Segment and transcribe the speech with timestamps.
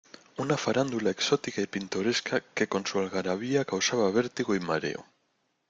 [0.37, 5.05] una farándula exótica y pintoresca que con su algarabía causaba vértigo y mareo.